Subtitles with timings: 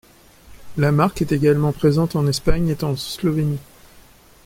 [0.77, 3.59] La marque est également présente en Espagne et en Slovénie.